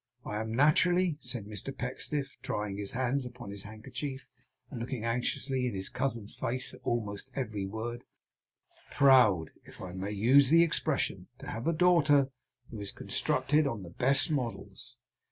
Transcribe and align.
I 0.25 0.39
am 0.39 0.55
naturally,' 0.55 1.17
said 1.19 1.45
Mr 1.45 1.77
Pecksniff, 1.77 2.25
drying 2.41 2.75
his 2.77 2.93
hands 2.93 3.23
upon 3.23 3.51
his 3.51 3.61
handkerchief, 3.61 4.25
and 4.71 4.79
looking 4.79 5.05
anxiously 5.05 5.67
in 5.67 5.75
his 5.75 5.89
cousin's 5.89 6.33
face 6.33 6.73
at 6.73 6.81
almost 6.83 7.29
every 7.35 7.67
word, 7.67 8.01
'proud, 8.89 9.51
if 9.63 9.79
I 9.79 9.91
may 9.91 10.09
use 10.09 10.49
the 10.49 10.63
expression, 10.63 11.27
to 11.37 11.45
have 11.51 11.67
a 11.67 11.71
daughter 11.71 12.31
who 12.71 12.79
is 12.79 12.91
constructed 12.91 13.67
on 13.67 13.83
the 13.83 13.91
best 13.91 14.31
models. 14.31 14.97